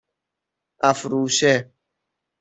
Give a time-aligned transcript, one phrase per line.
[0.83, 1.71] اَفروشه